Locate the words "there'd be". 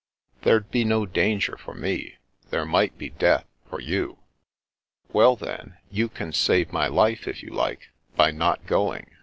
0.41-0.83